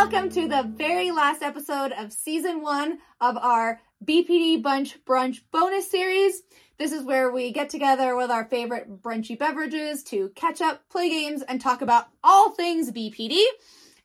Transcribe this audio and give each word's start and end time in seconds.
welcome 0.00 0.30
to 0.30 0.48
the 0.48 0.62
very 0.62 1.10
last 1.10 1.42
episode 1.42 1.92
of 1.92 2.10
season 2.10 2.62
one 2.62 2.98
of 3.20 3.36
our 3.36 3.78
BPD 4.02 4.62
Bunch 4.62 4.98
Brunch 5.04 5.42
bonus 5.52 5.90
series. 5.90 6.40
This 6.78 6.92
is 6.92 7.04
where 7.04 7.30
we 7.30 7.52
get 7.52 7.68
together 7.68 8.16
with 8.16 8.30
our 8.30 8.46
favorite 8.46 9.02
brunchy 9.02 9.38
beverages 9.38 10.02
to 10.04 10.30
catch 10.30 10.62
up, 10.62 10.88
play 10.88 11.10
games, 11.10 11.42
and 11.42 11.60
talk 11.60 11.82
about 11.82 12.06
all 12.24 12.52
things 12.52 12.90
BPD. 12.90 13.42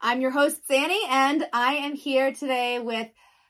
I'm 0.02 0.20
your 0.20 0.32
host, 0.32 0.68
Xannie, 0.70 1.08
and 1.08 1.48
I 1.54 1.76
am 1.76 1.96
here 1.96 2.34
today 2.34 2.80
with 2.80 3.08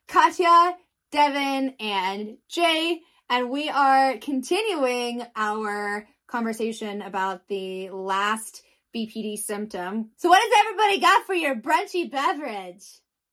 Katja, 0.08 0.76
Devon, 1.10 1.74
and 1.80 2.38
Jay, 2.48 3.02
and 3.28 3.50
we 3.50 3.70
are 3.70 4.18
continuing 4.18 5.26
our 5.36 6.08
conversation 6.28 7.02
about 7.02 7.48
the 7.48 7.90
last 7.90 8.62
BPD 8.96 9.38
symptom. 9.38 10.12
So, 10.18 10.30
what 10.30 10.42
has 10.42 10.66
everybody 10.66 11.00
got 11.02 11.26
for 11.26 11.36
your 11.36 11.56
brunchy 11.56 12.10
beverage? 12.10 12.86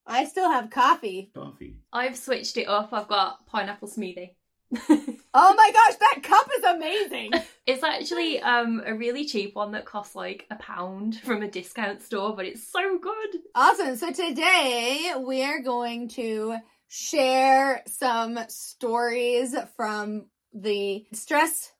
I 0.07 0.25
still 0.25 0.51
have 0.51 0.71
coffee. 0.71 1.31
Coffee. 1.35 1.77
I've 1.93 2.17
switched 2.17 2.57
it 2.57 2.69
up. 2.69 2.93
I've 2.93 3.09
got 3.09 3.47
pineapple 3.47 3.89
smoothie. 3.89 4.35
Oh 5.35 5.55
my 5.55 5.71
gosh, 5.73 5.97
that 5.97 6.23
cup 6.23 6.49
is 6.59 6.65
amazing. 6.65 7.33
It's 7.65 7.85
actually 7.85 8.41
um 8.41 8.83
a 8.85 8.93
really 8.93 9.25
cheap 9.25 9.55
one 9.55 9.71
that 9.73 9.85
costs 9.87 10.17
like 10.17 10.47
a 10.51 10.57
pound 10.57 11.21
from 11.21 11.43
a 11.43 11.49
discount 11.49 12.03
store, 12.03 12.35
but 12.35 12.45
it's 12.45 12.67
so 12.71 12.99
good. 12.99 13.41
Awesome. 13.55 13.95
So 13.97 14.11
today 14.11 15.13
we 15.25 15.45
are 15.45 15.63
going 15.63 16.09
to 16.09 16.57
share 16.89 17.85
some 17.87 18.37
stories 18.49 19.55
from 19.77 20.27
the 20.53 21.07
stress 21.13 21.71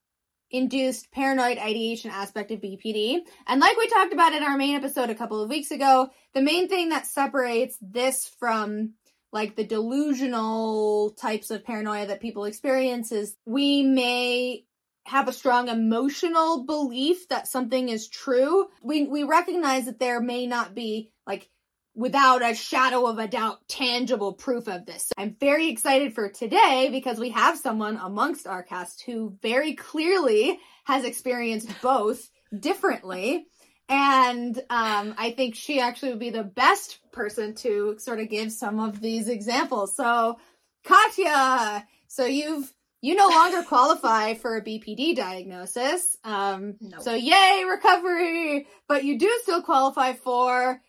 induced 0.53 1.11
paranoid 1.11 1.59
ideation 1.59 2.11
aspect 2.11 2.51
of 2.51 2.61
BPD. 2.61 3.21
And 3.47 3.61
like 3.61 3.77
we 3.77 3.89
talked 3.89 4.13
about 4.13 4.35
in 4.35 4.43
our 4.43 4.57
main 4.57 4.77
episode 4.77 5.11
a 5.11 5.15
couple 5.15 5.43
of 5.43 5.49
weeks 5.49 5.71
ago, 5.71 6.11
the 6.35 6.43
main 6.43 6.69
thing 6.69 6.91
that 6.91 7.07
separates 7.07 7.77
this 7.81 8.29
from 8.39 8.93
like 9.33 9.57
the 9.57 9.65
delusional 9.65 11.11
types 11.11 11.51
of 11.51 11.65
paranoia 11.65 12.07
that 12.07 12.21
people 12.21 12.45
experience 12.45 13.11
is 13.13 13.35
we 13.47 13.83
may 13.83 14.65
have 15.07 15.27
a 15.27 15.33
strong 15.33 15.69
emotional 15.69 16.65
belief 16.65 17.29
that 17.29 17.49
something 17.49 17.89
is 17.89 18.09
true. 18.09 18.67
We 18.83 19.05
we 19.05 19.25
recognize 19.25 19.87
that 19.87 19.99
there 19.99 20.21
may 20.21 20.47
not 20.47 20.75
be 20.75 21.11
like 21.27 21.49
without 21.95 22.43
a 22.43 22.55
shadow 22.55 23.07
of 23.07 23.19
a 23.19 23.29
doubt 23.29 23.67
tangible 23.69 24.33
proof 24.33 24.67
of 24.67 24.87
this. 24.87 25.05
So 25.05 25.13
I'm 25.19 25.37
very 25.39 25.69
excited 25.69 26.15
for 26.15 26.29
today 26.29 26.89
because 26.91 27.19
we 27.19 27.31
have 27.31 27.59
someone 27.59 27.99
amongst 28.03 28.47
our 28.47 28.63
cast 28.63 29.03
who 29.03 29.37
very 29.43 29.75
clearly 29.75 30.59
has 30.85 31.05
experienced 31.05 31.69
both 31.83 32.31
differently. 32.59 33.47
And 33.89 34.57
um, 34.71 35.15
I 35.19 35.33
think 35.37 35.55
she 35.55 35.81
actually 35.81 36.11
would 36.11 36.19
be 36.19 36.31
the 36.31 36.45
best 36.45 36.99
person 37.13 37.55
to 37.57 37.97
sort 37.99 38.21
of 38.21 38.31
give 38.31 38.53
some 38.53 38.81
of 38.81 39.01
these 39.01 39.29
examples. 39.29 39.95
So, 39.95 40.39
Katja, 40.85 41.87
so 42.09 42.25
you've 42.25 42.73
you 43.03 43.17
no 43.17 43.27
longer 43.29 43.65
qualify 43.65 44.35
for 44.35 44.57
a 44.57 44.65
BPD 44.65 45.17
diagnosis. 45.17 46.17
Um, 46.23 46.77
No. 46.81 47.01
So 47.01 47.15
yay, 47.15 47.65
recovery! 47.69 48.69
But 48.87 49.05
you 49.05 49.19
do 49.19 49.41
still 49.43 49.61
qualify 49.61 50.13
for 50.13 50.81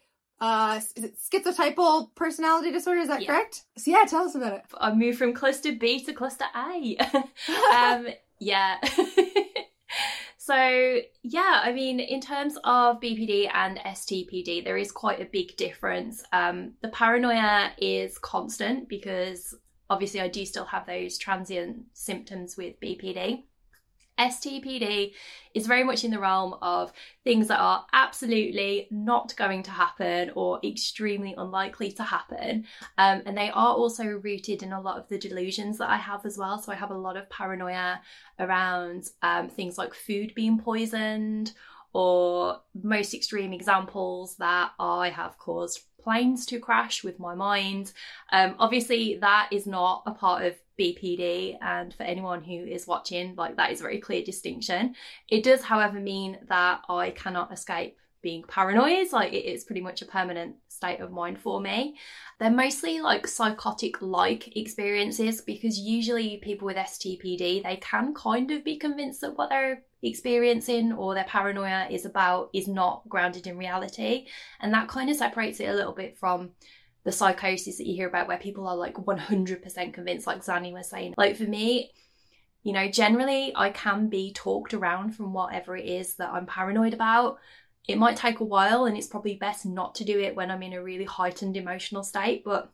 uh, 0.43 0.81
is 0.97 1.03
it 1.05 1.15
schizotypal 1.17 2.13
personality 2.15 2.69
disorder? 2.69 2.99
Is 2.99 3.07
that 3.07 3.21
Yeah. 3.21 3.27
correct? 3.27 3.63
So 3.77 3.91
yeah, 3.91 4.03
tell 4.05 4.25
us 4.25 4.35
about 4.35 4.53
it. 4.53 4.63
I 4.77 4.93
moved 4.93 5.17
from 5.17 5.31
cluster 5.33 5.71
B 5.71 6.03
to 6.03 6.11
cluster 6.11 6.45
A. 6.53 6.97
um, 7.73 8.07
yeah. 8.39 8.75
so, 10.37 10.99
yeah, 11.21 11.61
I 11.63 11.71
mean, 11.71 12.01
in 12.01 12.19
terms 12.19 12.57
of 12.65 12.99
BPD 12.99 13.49
and 13.53 13.77
STPD, 13.77 14.65
there 14.65 14.75
is 14.75 14.91
quite 14.91 15.21
a 15.21 15.25
big 15.25 15.55
difference. 15.55 16.23
Um, 16.33 16.73
the 16.81 16.89
paranoia 16.89 17.71
is 17.77 18.17
constant 18.17 18.89
because 18.89 19.55
obviously 19.89 20.19
I 20.19 20.27
do 20.27 20.45
still 20.45 20.65
have 20.65 20.85
those 20.85 21.17
transient 21.17 21.83
symptoms 21.93 22.57
with 22.57 22.77
BPD. 22.81 23.43
STPD 24.19 25.13
is 25.53 25.67
very 25.67 25.83
much 25.83 26.03
in 26.03 26.11
the 26.11 26.19
realm 26.19 26.55
of 26.61 26.91
things 27.23 27.47
that 27.47 27.59
are 27.59 27.85
absolutely 27.93 28.87
not 28.91 29.35
going 29.35 29.63
to 29.63 29.71
happen 29.71 30.31
or 30.35 30.59
extremely 30.63 31.33
unlikely 31.37 31.91
to 31.93 32.03
happen. 32.03 32.65
Um, 32.97 33.21
and 33.25 33.37
they 33.37 33.49
are 33.49 33.73
also 33.73 34.05
rooted 34.05 34.63
in 34.63 34.73
a 34.73 34.81
lot 34.81 34.97
of 34.97 35.07
the 35.09 35.17
delusions 35.17 35.77
that 35.77 35.89
I 35.89 35.97
have 35.97 36.25
as 36.25 36.37
well. 36.37 36.59
So 36.61 36.71
I 36.71 36.75
have 36.75 36.91
a 36.91 36.97
lot 36.97 37.17
of 37.17 37.29
paranoia 37.29 38.01
around 38.39 39.09
um, 39.21 39.49
things 39.49 39.77
like 39.77 39.93
food 39.93 40.33
being 40.35 40.59
poisoned, 40.59 41.53
or 41.93 42.59
most 42.81 43.13
extreme 43.13 43.53
examples 43.53 44.35
that 44.37 44.71
I 44.79 45.11
have 45.11 45.37
caused 45.37 45.81
planes 46.03 46.45
to 46.47 46.59
crash 46.59 47.03
with 47.03 47.19
my 47.19 47.35
mind. 47.35 47.93
Um, 48.31 48.55
obviously, 48.59 49.17
that 49.21 49.49
is 49.51 49.65
not 49.65 50.03
a 50.05 50.11
part 50.11 50.45
of 50.45 50.55
BPD, 50.79 51.57
and 51.61 51.93
for 51.93 52.03
anyone 52.03 52.43
who 52.43 52.53
is 52.53 52.87
watching, 52.87 53.35
like 53.35 53.57
that 53.57 53.71
is 53.71 53.79
a 53.79 53.83
very 53.83 53.99
clear 53.99 54.23
distinction. 54.23 54.95
It 55.29 55.43
does, 55.43 55.61
however, 55.61 55.99
mean 55.99 56.39
that 56.47 56.81
I 56.89 57.11
cannot 57.11 57.51
escape 57.51 57.97
being 58.23 58.43
paranoid. 58.43 59.11
Like 59.11 59.33
it 59.33 59.45
is 59.45 59.65
pretty 59.65 59.81
much 59.81 60.01
a 60.01 60.05
permanent 60.05 60.55
state 60.69 60.99
of 60.99 61.11
mind 61.11 61.39
for 61.39 61.61
me. 61.61 61.97
They're 62.39 62.49
mostly 62.49 63.01
like 63.01 63.27
psychotic 63.27 64.01
like 64.01 64.57
experiences 64.57 65.41
because 65.41 65.77
usually 65.77 66.37
people 66.37 66.65
with 66.65 66.77
STPD 66.77 67.61
they 67.61 67.77
can 67.81 68.15
kind 68.15 68.49
of 68.49 68.63
be 68.63 68.77
convinced 68.77 69.21
that 69.21 69.37
what 69.37 69.49
they're 69.49 69.83
experiencing 70.03 70.91
or 70.93 71.15
their 71.15 71.23
paranoia 71.23 71.87
is 71.89 72.05
about 72.05 72.49
is 72.53 72.67
not 72.67 73.07
grounded 73.07 73.47
in 73.47 73.57
reality. 73.57 74.27
And 74.59 74.73
that 74.73 74.87
kind 74.87 75.09
of 75.09 75.15
separates 75.15 75.59
it 75.59 75.69
a 75.69 75.73
little 75.73 75.93
bit 75.93 76.17
from 76.17 76.51
the 77.03 77.11
psychosis 77.11 77.77
that 77.77 77.87
you 77.87 77.95
hear 77.95 78.07
about 78.07 78.27
where 78.27 78.37
people 78.37 78.67
are 78.67 78.75
like 78.75 78.95
100% 78.95 79.93
convinced, 79.93 80.27
like 80.27 80.43
Xannie 80.43 80.73
was 80.73 80.89
saying. 80.89 81.13
Like 81.17 81.35
for 81.35 81.43
me, 81.43 81.91
you 82.63 82.71
know, 82.71 82.87
generally 82.87 83.53
I 83.55 83.69
can 83.71 84.07
be 84.09 84.31
talked 84.33 84.73
around 84.73 85.15
from 85.15 85.33
whatever 85.33 85.75
it 85.75 85.85
is 85.85 86.15
that 86.15 86.29
I'm 86.29 86.45
paranoid 86.45 86.93
about. 86.93 87.39
It 87.87 87.97
might 87.97 88.15
take 88.15 88.39
a 88.39 88.45
while 88.45 88.85
and 88.85 88.97
it's 88.97 89.07
probably 89.07 89.35
best 89.35 89.65
not 89.65 89.95
to 89.95 90.05
do 90.05 90.19
it 90.19 90.35
when 90.35 90.49
I'm 90.49 90.63
in 90.63 90.73
a 90.73 90.83
really 90.83 91.03
heightened 91.03 91.57
emotional 91.57 92.03
state, 92.03 92.43
but 92.45 92.71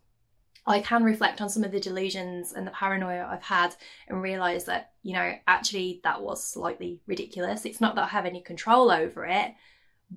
I 0.65 0.81
can 0.81 1.03
reflect 1.03 1.41
on 1.41 1.49
some 1.49 1.63
of 1.63 1.71
the 1.71 1.79
delusions 1.79 2.53
and 2.53 2.65
the 2.65 2.71
paranoia 2.71 3.27
I've 3.29 3.43
had 3.43 3.75
and 4.07 4.21
realize 4.21 4.65
that, 4.65 4.91
you 5.03 5.13
know, 5.13 5.33
actually 5.47 6.01
that 6.03 6.21
was 6.21 6.45
slightly 6.45 7.01
ridiculous. 7.07 7.65
It's 7.65 7.81
not 7.81 7.95
that 7.95 8.05
I 8.05 8.09
have 8.09 8.25
any 8.25 8.41
control 8.41 8.91
over 8.91 9.25
it, 9.25 9.53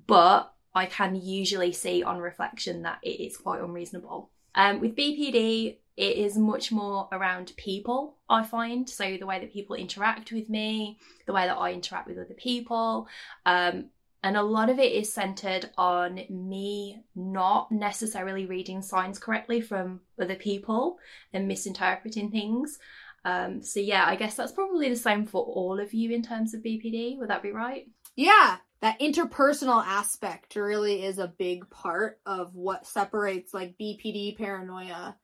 but 0.07 0.53
I 0.75 0.85
can 0.85 1.15
usually 1.15 1.71
see 1.71 2.03
on 2.03 2.17
reflection 2.19 2.83
that 2.83 2.99
it 3.03 3.21
is 3.21 3.37
quite 3.37 3.61
unreasonable. 3.61 4.31
Um, 4.55 4.79
with 4.79 4.95
BPD, 4.95 5.77
it 5.95 6.17
is 6.17 6.37
much 6.37 6.71
more 6.71 7.07
around 7.11 7.53
people, 7.55 8.17
I 8.27 8.43
find. 8.43 8.89
So 8.89 9.17
the 9.17 9.25
way 9.25 9.39
that 9.39 9.53
people 9.53 9.75
interact 9.75 10.31
with 10.31 10.49
me, 10.49 10.97
the 11.27 11.33
way 11.33 11.45
that 11.45 11.57
I 11.57 11.71
interact 11.71 12.07
with 12.07 12.17
other 12.17 12.33
people. 12.33 13.07
Um, 13.45 13.89
and 14.23 14.37
a 14.37 14.41
lot 14.41 14.69
of 14.69 14.79
it 14.79 14.93
is 14.93 15.11
centered 15.13 15.69
on 15.77 16.21
me 16.29 17.03
not 17.13 17.71
necessarily 17.71 18.45
reading 18.45 18.81
signs 18.81 19.19
correctly 19.19 19.59
from 19.59 19.99
other 20.19 20.35
people 20.35 20.97
and 21.33 21.47
misinterpreting 21.47 22.31
things. 22.31 22.79
Um, 23.25 23.61
so, 23.61 23.81
yeah, 23.81 24.05
I 24.07 24.15
guess 24.15 24.35
that's 24.35 24.53
probably 24.53 24.89
the 24.89 24.95
same 24.95 25.25
for 25.25 25.43
all 25.43 25.79
of 25.79 25.93
you 25.93 26.11
in 26.11 26.23
terms 26.23 26.53
of 26.53 26.61
BPD. 26.61 27.17
Would 27.19 27.29
that 27.29 27.43
be 27.43 27.51
right? 27.51 27.85
Yeah, 28.15 28.57
that 28.81 28.99
interpersonal 28.99 29.83
aspect 29.85 30.55
really 30.55 31.03
is 31.03 31.19
a 31.19 31.33
big 31.37 31.69
part 31.69 32.19
of 32.25 32.55
what 32.55 32.87
separates 32.87 33.53
like 33.53 33.77
BPD 33.79 34.37
paranoia 34.37 35.17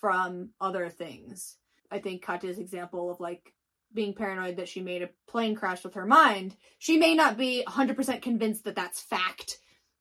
from 0.00 0.50
other 0.60 0.88
things. 0.88 1.56
I 1.90 1.98
think 1.98 2.24
Katja's 2.24 2.58
example 2.58 3.10
of 3.10 3.20
like 3.20 3.52
being 3.96 4.14
paranoid 4.14 4.56
that 4.56 4.68
she 4.68 4.80
made 4.80 5.02
a 5.02 5.10
plane 5.26 5.56
crash 5.56 5.82
with 5.82 5.94
her 5.94 6.06
mind, 6.06 6.54
she 6.78 6.96
may 6.96 7.14
not 7.14 7.36
be 7.36 7.64
100% 7.66 8.22
convinced 8.22 8.62
that 8.64 8.76
that's 8.76 9.00
fact, 9.00 9.58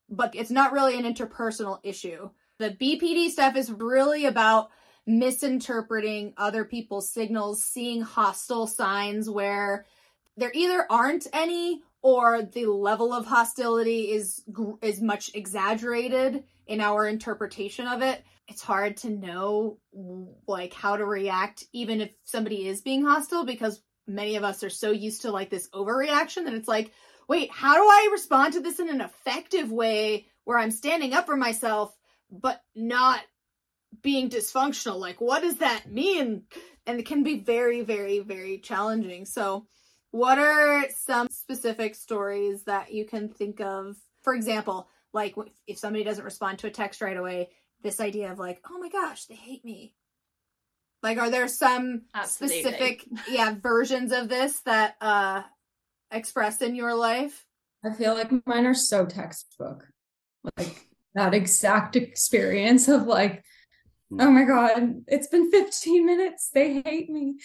but 0.08 0.36
it's 0.36 0.52
not 0.52 0.72
really 0.72 1.00
an 1.00 1.12
interpersonal 1.12 1.80
issue. 1.82 2.30
The 2.60 2.72
BPD 2.72 3.30
stuff 3.30 3.56
is 3.56 3.72
really 3.72 4.26
about 4.26 4.70
misinterpreting 5.08 6.34
other 6.38 6.64
people's 6.64 7.10
signals, 7.10 7.64
seeing 7.64 8.02
hostile 8.02 8.68
signs 8.68 9.30
where 9.30 9.86
there 10.38 10.52
either 10.54 10.86
aren't 10.90 11.26
any 11.34 11.82
or 12.02 12.44
the 12.44 12.68
level 12.68 13.14
of 13.14 13.26
hostility 13.26 14.12
is 14.12 14.44
is 14.84 15.02
much 15.02 15.32
exaggerated 15.34 16.44
in 16.68 16.80
our 16.80 17.08
interpretation 17.08 17.88
of 17.88 18.04
it 18.04 18.24
it's 18.48 18.62
hard 18.62 18.98
to 18.98 19.10
know 19.10 19.80
like 20.48 20.74
how 20.74 20.96
to 20.96 21.06
react 21.06 21.64
even 21.74 22.02
if 22.02 22.12
somebody 22.24 22.68
is 22.68 22.82
being 22.82 23.04
hostile 23.04 23.46
because 23.46 23.82
many 24.08 24.36
of 24.36 24.44
us 24.44 24.64
are 24.64 24.70
so 24.70 24.92
used 24.92 25.24
to 25.24 25.32
like 25.32 25.50
this 25.50 25.70
overreaction 25.70 26.46
that 26.46 26.54
it's 26.54 26.68
like 26.68 26.92
wait 27.28 27.52
how 27.52 27.76
do 27.76 27.82
i 27.82 28.10
respond 28.12 28.54
to 28.54 28.60
this 28.60 28.80
in 28.80 28.90
an 28.90 29.02
effective 29.02 29.72
way 29.72 30.28
where 30.44 30.58
i'm 30.58 30.72
standing 30.72 31.14
up 31.14 31.26
for 31.26 31.36
myself 31.36 31.96
but 32.32 32.62
not 32.76 33.22
being 34.02 34.30
dysfunctional? 34.30 35.00
Like 35.00 35.22
what 35.22 35.42
does 35.42 35.58
that 35.58 35.92
mean? 35.92 36.44
And 36.86 37.00
it 37.00 37.06
can 37.06 37.24
be 37.24 37.40
very 37.40 37.82
very 37.82 38.20
very 38.20 38.60
challenging. 38.60 39.26
So 39.26 39.66
what 40.12 40.38
are 40.38 40.86
some 40.92 41.28
specific 41.30 41.96
stories 41.96 42.64
that 42.64 42.94
you 42.94 43.06
can 43.06 43.30
think 43.30 43.60
of? 43.60 43.98
For 44.24 44.34
example, 44.34 44.88
like 45.14 45.36
if 45.68 45.78
somebody 45.78 46.04
doesn't 46.04 46.24
respond 46.24 46.60
to 46.60 46.68
a 46.68 46.72
text 46.72 47.02
right 47.02 47.18
away 47.18 47.50
this 47.82 48.00
idea 48.00 48.32
of 48.32 48.40
like 48.40 48.62
oh 48.70 48.80
my 48.80 48.90
gosh 48.90 49.26
they 49.26 49.36
hate 49.36 49.64
me 49.64 49.94
like 51.06 51.20
are 51.20 51.30
there 51.30 51.48
some 51.48 52.02
Absolutely. 52.16 52.62
specific 52.62 53.06
yeah 53.30 53.54
versions 53.62 54.12
of 54.12 54.28
this 54.28 54.60
that 54.62 54.96
uh 55.00 55.44
expressed 56.12 56.62
in 56.62 56.76
your 56.76 56.96
life 56.96 57.46
i 57.86 57.94
feel 57.94 58.16
like 58.16 58.32
mine 58.46 58.66
are 58.66 58.74
so 58.74 59.06
textbook 59.06 59.86
like 60.58 60.88
that 61.14 61.34
exact 61.34 61.96
experience 61.96 62.88
of 62.88 63.04
like 63.04 63.44
hmm. 64.10 64.20
oh 64.20 64.32
my 64.32 64.44
god 64.44 65.04
it's 65.08 65.28
been 65.28 65.50
15 65.52 66.06
minutes 66.06 66.50
they 66.54 66.82
hate 66.82 67.10
me 67.10 67.36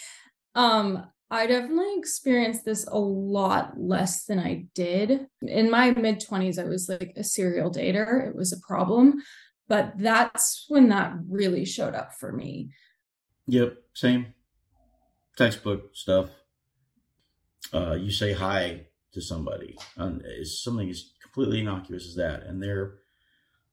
um 0.55 1.05
I 1.33 1.47
definitely 1.47 1.95
experienced 1.97 2.65
this 2.65 2.89
a 2.89 2.99
lot 2.99 3.75
less 3.79 4.25
than 4.25 4.41
I 4.41 4.67
did. 4.75 5.29
In 5.43 5.71
my 5.71 5.93
mid 5.93 6.19
20s, 6.19 6.59
I 6.59 6.65
was 6.65 6.89
like 6.89 7.13
a 7.17 7.23
serial 7.23 7.71
dater. 7.71 8.27
It 8.29 8.35
was 8.35 8.53
a 8.53 8.59
problem. 8.59 9.23
But 9.69 9.93
that's 9.97 10.65
when 10.69 10.89
that 10.89 11.15
really 11.29 11.65
showed 11.65 11.95
up 11.95 12.15
for 12.15 12.33
me. 12.33 12.73
Yep, 13.51 13.79
same. 13.95 14.35
Textbook 15.37 15.97
stuff. 15.97 16.31
Uh, 17.75 17.95
you 17.95 18.13
say 18.13 18.33
hi 18.33 18.87
to 19.13 19.21
somebody, 19.21 19.77
and 19.97 20.23
it's 20.25 20.63
something 20.63 20.89
as 20.89 21.11
completely 21.21 21.59
innocuous 21.59 22.07
as 22.07 22.15
that, 22.15 22.45
and 22.45 22.63
they're 22.63 22.99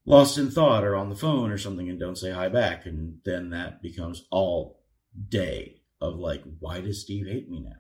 lost 0.04 0.40
in 0.40 0.50
thought 0.50 0.84
or 0.84 0.96
on 0.96 1.10
the 1.10 1.16
phone 1.16 1.52
or 1.52 1.60
something 1.60 1.90
and 1.90 2.00
don't 2.00 2.18
say 2.18 2.32
hi 2.32 2.50
back, 2.50 2.88
and 2.88 3.20
then 3.24 3.52
that 3.52 3.84
becomes 3.84 4.26
all 4.32 4.82
day 5.30 5.82
of 6.02 6.16
like, 6.16 6.42
why 6.60 6.82
does 6.82 7.04
Steve 7.04 7.28
hate 7.28 7.48
me 7.48 7.60
now? 7.60 7.78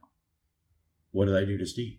What 1.11 1.25
did 1.25 1.35
I 1.35 1.45
do 1.45 1.57
to 1.57 1.65
Steve? 1.65 1.97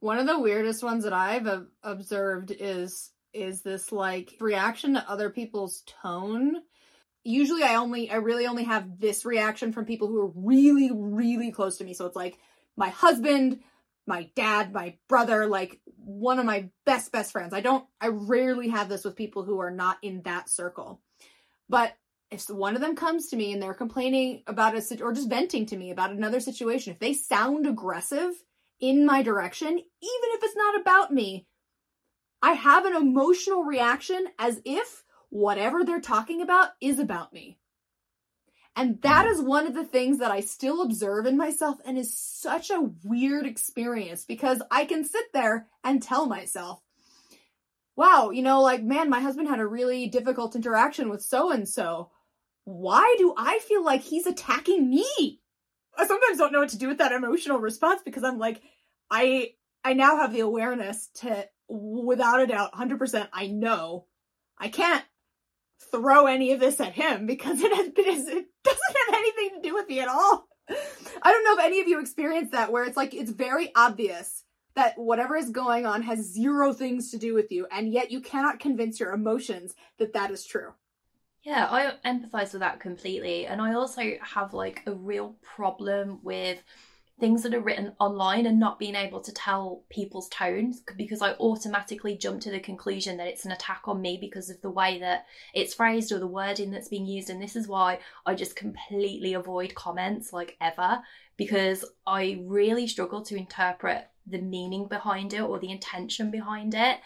One 0.00 0.18
of 0.18 0.26
the 0.26 0.40
weirdest 0.40 0.82
ones 0.82 1.04
that 1.04 1.14
I've 1.14 1.48
observed 1.82 2.52
is 2.58 3.12
is 3.32 3.62
this 3.62 3.90
like 3.92 4.34
reaction 4.40 4.92
to 4.92 5.10
other 5.10 5.30
people's 5.30 5.84
tone. 6.02 6.56
Usually 7.24 7.62
I 7.62 7.76
only 7.76 8.10
I 8.10 8.16
really 8.16 8.46
only 8.46 8.64
have 8.64 9.00
this 9.00 9.24
reaction 9.24 9.72
from 9.72 9.86
people 9.86 10.08
who 10.08 10.20
are 10.20 10.32
really 10.34 10.90
really 10.92 11.50
close 11.50 11.78
to 11.78 11.84
me. 11.84 11.94
So 11.94 12.06
it's 12.06 12.16
like 12.16 12.38
my 12.76 12.90
husband, 12.90 13.60
my 14.06 14.30
dad, 14.36 14.72
my 14.72 14.96
brother, 15.08 15.46
like 15.46 15.80
one 15.96 16.38
of 16.38 16.44
my 16.44 16.68
best 16.84 17.12
best 17.12 17.32
friends. 17.32 17.54
I 17.54 17.60
don't 17.60 17.86
I 18.00 18.08
rarely 18.08 18.68
have 18.68 18.88
this 18.88 19.04
with 19.04 19.16
people 19.16 19.42
who 19.44 19.58
are 19.60 19.70
not 19.70 19.98
in 20.02 20.22
that 20.22 20.48
circle. 20.48 21.00
But 21.68 21.94
if 22.30 22.50
one 22.50 22.74
of 22.74 22.80
them 22.80 22.96
comes 22.96 23.28
to 23.28 23.36
me 23.36 23.52
and 23.52 23.62
they're 23.62 23.74
complaining 23.74 24.42
about 24.46 24.76
a 24.76 25.02
or 25.02 25.12
just 25.12 25.28
venting 25.28 25.66
to 25.66 25.76
me 25.76 25.90
about 25.90 26.10
another 26.10 26.40
situation, 26.40 26.92
if 26.92 26.98
they 26.98 27.14
sound 27.14 27.66
aggressive 27.66 28.32
in 28.80 29.06
my 29.06 29.22
direction, 29.22 29.70
even 29.70 29.80
if 30.02 30.42
it's 30.42 30.56
not 30.56 30.80
about 30.80 31.12
me, 31.12 31.46
I 32.42 32.52
have 32.52 32.84
an 32.84 32.96
emotional 32.96 33.62
reaction 33.62 34.26
as 34.38 34.60
if 34.64 35.03
whatever 35.34 35.82
they're 35.82 36.00
talking 36.00 36.40
about 36.42 36.68
is 36.80 37.00
about 37.00 37.32
me. 37.32 37.58
And 38.76 39.02
that 39.02 39.26
mm. 39.26 39.32
is 39.32 39.42
one 39.42 39.66
of 39.66 39.74
the 39.74 39.84
things 39.84 40.18
that 40.18 40.30
I 40.30 40.38
still 40.38 40.80
observe 40.80 41.26
in 41.26 41.36
myself 41.36 41.78
and 41.84 41.98
is 41.98 42.16
such 42.16 42.70
a 42.70 42.88
weird 43.02 43.44
experience 43.44 44.24
because 44.24 44.62
I 44.70 44.84
can 44.84 45.04
sit 45.04 45.32
there 45.32 45.66
and 45.82 46.00
tell 46.00 46.26
myself, 46.26 46.80
wow, 47.96 48.30
you 48.30 48.42
know, 48.42 48.62
like, 48.62 48.84
man, 48.84 49.10
my 49.10 49.18
husband 49.18 49.48
had 49.48 49.58
a 49.58 49.66
really 49.66 50.06
difficult 50.06 50.54
interaction 50.54 51.08
with 51.08 51.20
so 51.20 51.50
and 51.50 51.68
so 51.68 52.12
why 52.62 53.16
do 53.18 53.34
I 53.36 53.58
feel 53.58 53.84
like 53.84 54.02
he's 54.02 54.26
attacking 54.28 54.88
me? 54.88 55.40
I 55.98 56.06
sometimes 56.06 56.38
don't 56.38 56.52
know 56.52 56.60
what 56.60 56.68
to 56.70 56.78
do 56.78 56.86
with 56.86 56.98
that 56.98 57.10
emotional 57.10 57.58
response 57.58 58.02
because 58.04 58.22
I'm 58.22 58.38
like, 58.38 58.62
I 59.10 59.50
I 59.84 59.94
now 59.94 60.16
have 60.18 60.32
the 60.32 60.40
awareness 60.40 61.08
to 61.16 61.48
without 61.68 62.40
a 62.40 62.46
doubt, 62.46 62.72
100% 62.72 63.28
I 63.32 63.48
know 63.48 64.06
I 64.58 64.68
can't 64.68 65.04
throw 65.90 66.26
any 66.26 66.52
of 66.52 66.60
this 66.60 66.80
at 66.80 66.92
him 66.92 67.26
because 67.26 67.60
it 67.60 67.72
has 67.74 67.86
it 67.86 68.46
doesn't 68.64 68.96
have 69.06 69.14
anything 69.14 69.50
to 69.62 69.68
do 69.68 69.74
with 69.74 69.88
me 69.88 70.00
at 70.00 70.08
all. 70.08 70.46
I 70.68 71.30
don't 71.30 71.44
know 71.44 71.54
if 71.54 71.64
any 71.64 71.80
of 71.80 71.88
you 71.88 72.00
experienced 72.00 72.52
that 72.52 72.72
where 72.72 72.84
it's 72.84 72.96
like 72.96 73.14
it's 73.14 73.30
very 73.30 73.70
obvious 73.74 74.44
that 74.74 74.98
whatever 74.98 75.36
is 75.36 75.50
going 75.50 75.86
on 75.86 76.02
has 76.02 76.32
zero 76.32 76.72
things 76.72 77.10
to 77.10 77.18
do 77.18 77.34
with 77.34 77.52
you 77.52 77.66
and 77.70 77.92
yet 77.92 78.10
you 78.10 78.20
cannot 78.20 78.58
convince 78.58 78.98
your 78.98 79.12
emotions 79.12 79.74
that 79.98 80.14
that 80.14 80.30
is 80.30 80.44
true. 80.44 80.72
Yeah, 81.44 81.68
I 81.70 81.92
empathize 82.08 82.52
with 82.52 82.60
that 82.60 82.80
completely. 82.80 83.46
And 83.46 83.60
I 83.60 83.74
also 83.74 84.02
have 84.22 84.54
like 84.54 84.82
a 84.86 84.92
real 84.92 85.36
problem 85.42 86.20
with 86.22 86.62
things 87.20 87.42
that 87.42 87.54
are 87.54 87.60
written 87.60 87.92
online 88.00 88.44
and 88.44 88.58
not 88.58 88.78
being 88.78 88.96
able 88.96 89.20
to 89.20 89.32
tell 89.32 89.82
people's 89.88 90.28
tones 90.30 90.82
because 90.96 91.22
I 91.22 91.34
automatically 91.34 92.16
jump 92.16 92.40
to 92.42 92.50
the 92.50 92.58
conclusion 92.58 93.16
that 93.18 93.28
it's 93.28 93.44
an 93.44 93.52
attack 93.52 93.82
on 93.84 94.00
me 94.00 94.18
because 94.20 94.50
of 94.50 94.60
the 94.62 94.70
way 94.70 94.98
that 94.98 95.26
it's 95.54 95.74
phrased 95.74 96.10
or 96.10 96.18
the 96.18 96.26
wording 96.26 96.72
that's 96.72 96.88
being 96.88 97.06
used. 97.06 97.30
And 97.30 97.40
this 97.40 97.54
is 97.54 97.68
why 97.68 98.00
I 98.26 98.34
just 98.34 98.56
completely 98.56 99.34
avoid 99.34 99.76
comments 99.76 100.32
like 100.32 100.56
ever 100.60 101.02
because 101.36 101.84
I 102.06 102.42
really 102.44 102.88
struggle 102.88 103.22
to 103.22 103.36
interpret 103.36 104.08
the 104.26 104.40
meaning 104.40 104.88
behind 104.88 105.34
it 105.34 105.42
or 105.42 105.58
the 105.58 105.70
intention 105.70 106.30
behind 106.30 106.74
it 106.74 106.98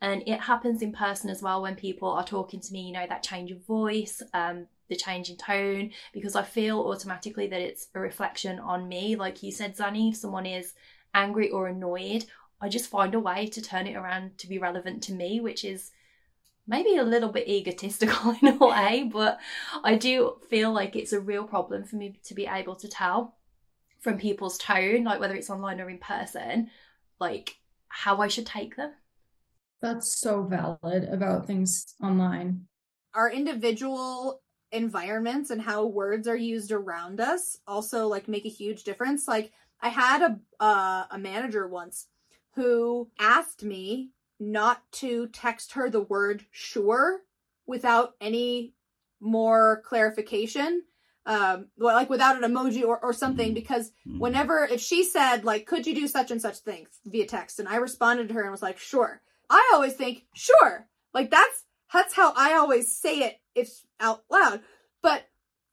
and 0.00 0.22
it 0.26 0.40
happens 0.40 0.82
in 0.82 0.92
person 0.92 1.30
as 1.30 1.42
well 1.42 1.62
when 1.62 1.74
people 1.74 2.08
are 2.08 2.24
talking 2.24 2.60
to 2.60 2.72
me 2.72 2.82
you 2.82 2.92
know 2.92 3.06
that 3.08 3.22
change 3.22 3.50
of 3.50 3.64
voice 3.64 4.20
um, 4.34 4.66
the 4.88 4.96
change 4.96 5.30
in 5.30 5.36
tone 5.36 5.90
because 6.12 6.36
i 6.36 6.42
feel 6.42 6.80
automatically 6.80 7.46
that 7.46 7.60
it's 7.60 7.88
a 7.94 8.00
reflection 8.00 8.58
on 8.58 8.88
me. 8.88 9.16
Like 9.16 9.42
you 9.42 9.52
said 9.52 9.76
Xannie 9.76 10.10
if 10.10 10.16
someone 10.16 10.46
is 10.46 10.74
angry 11.14 11.50
or 11.50 11.68
annoyed 11.68 12.24
i 12.60 12.68
just 12.68 12.90
find 12.90 13.14
a 13.14 13.20
way 13.20 13.46
to 13.46 13.62
turn 13.62 13.86
it 13.86 13.96
around 13.96 14.36
to 14.38 14.46
be 14.48 14.58
relevant 14.58 15.02
to 15.02 15.12
me 15.12 15.40
which 15.40 15.64
is 15.64 15.90
maybe 16.66 16.96
a 16.96 17.02
little 17.02 17.30
bit 17.30 17.48
egotistical 17.48 18.36
in 18.42 18.48
a 18.48 18.66
way 18.66 19.08
but 19.10 19.38
i 19.82 19.94
do 19.94 20.36
feel 20.50 20.72
like 20.72 20.94
it's 20.94 21.12
a 21.12 21.20
real 21.20 21.44
problem 21.44 21.84
for 21.84 21.96
me 21.96 22.18
to 22.22 22.34
be 22.34 22.46
able 22.46 22.76
to 22.76 22.88
tell 22.88 23.34
from 24.00 24.18
people's 24.18 24.58
tone 24.58 25.04
like 25.04 25.18
whether 25.18 25.34
it's 25.34 25.50
online 25.50 25.80
or 25.80 25.88
in 25.88 25.98
person 25.98 26.70
like 27.18 27.56
how 27.88 28.20
i 28.20 28.28
should 28.28 28.46
take 28.46 28.76
them. 28.76 28.92
That's 29.80 30.18
so 30.20 30.42
valid 30.42 31.04
about 31.04 31.46
things 31.46 31.94
online. 32.02 32.66
Our 33.14 33.30
individual 33.30 34.42
environments 34.72 35.50
and 35.50 35.62
how 35.62 35.86
words 35.86 36.26
are 36.28 36.36
used 36.36 36.72
around 36.72 37.20
us 37.20 37.58
also 37.66 38.08
like 38.08 38.28
make 38.28 38.44
a 38.44 38.50
huge 38.50 38.84
difference. 38.84 39.28
Like 39.28 39.52
I 39.80 39.88
had 39.88 40.22
a 40.22 40.62
uh, 40.62 41.04
a 41.10 41.18
manager 41.18 41.66
once 41.66 42.06
who 42.54 43.08
asked 43.18 43.62
me 43.62 44.10
not 44.38 44.80
to 44.92 45.28
text 45.28 45.72
her 45.72 45.88
the 45.88 46.00
word 46.00 46.44
sure 46.50 47.20
without 47.66 48.14
any 48.20 48.74
more 49.18 49.82
clarification 49.86 50.82
um 51.24 51.68
like 51.78 52.10
without 52.10 52.36
an 52.36 52.48
emoji 52.48 52.84
or, 52.84 52.98
or 53.02 53.14
something 53.14 53.48
mm-hmm. 53.48 53.54
because 53.54 53.90
mm-hmm. 54.06 54.18
whenever 54.18 54.62
if 54.64 54.78
she 54.78 55.02
said 55.02 55.42
like 55.42 55.64
could 55.64 55.86
you 55.86 55.94
do 55.94 56.06
such 56.06 56.30
and 56.30 56.40
such 56.40 56.58
thing 56.58 56.86
via 57.06 57.26
text 57.26 57.58
and 57.58 57.66
i 57.66 57.76
responded 57.76 58.28
to 58.28 58.34
her 58.34 58.42
and 58.42 58.50
was 58.50 58.62
like 58.62 58.76
sure 58.78 59.22
I 59.48 59.70
always 59.74 59.94
think, 59.94 60.24
sure. 60.34 60.86
Like 61.14 61.30
that's 61.30 61.64
that's 61.92 62.14
how 62.14 62.32
I 62.36 62.54
always 62.54 62.94
say 62.94 63.20
it 63.20 63.40
it's 63.54 63.84
out 64.00 64.24
loud. 64.30 64.60
But 65.02 65.22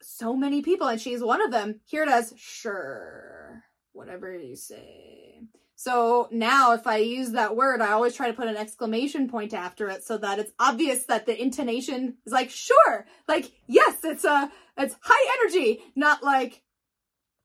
so 0.01 0.35
many 0.35 0.61
people, 0.61 0.87
and 0.87 0.99
she's 0.99 1.23
one 1.23 1.41
of 1.41 1.51
them, 1.51 1.81
hear 1.85 2.03
it 2.03 2.09
as 2.09 2.33
sure. 2.37 3.63
Whatever 3.91 4.35
you 4.35 4.55
say. 4.55 5.43
So 5.75 6.29
now 6.31 6.73
if 6.73 6.87
I 6.87 6.97
use 6.97 7.31
that 7.31 7.55
word, 7.55 7.81
I 7.81 7.91
always 7.91 8.15
try 8.15 8.27
to 8.27 8.33
put 8.33 8.47
an 8.47 8.55
exclamation 8.55 9.29
point 9.29 9.53
after 9.53 9.89
it 9.89 10.03
so 10.03 10.17
that 10.17 10.39
it's 10.39 10.51
obvious 10.59 11.05
that 11.05 11.25
the 11.25 11.39
intonation 11.39 12.15
is 12.25 12.31
like, 12.31 12.49
sure, 12.49 13.05
like, 13.27 13.51
yes, 13.67 13.97
it's 14.03 14.23
a, 14.23 14.31
uh, 14.31 14.47
it's 14.77 14.95
high 15.01 15.39
energy, 15.41 15.81
not 15.95 16.23
like, 16.23 16.61